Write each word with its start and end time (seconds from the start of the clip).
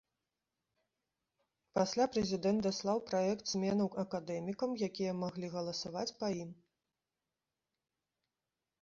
Пасля 1.79 2.05
прэзідэнт 2.13 2.65
даслаў 2.67 3.03
праект 3.11 3.45
зменаў 3.53 3.89
акадэмікам, 4.07 4.69
якія 4.91 5.13
маглі 5.23 5.47
галасаваць 5.57 6.11
па 6.23 6.27
ім. 6.43 6.51